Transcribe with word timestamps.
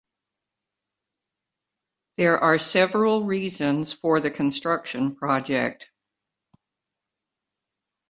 There 2.17 2.39
are 2.39 2.57
several 2.57 3.25
reasons 3.25 3.93
for 3.93 4.19
the 4.19 4.31
construction 4.31 5.15
project. 5.15 5.91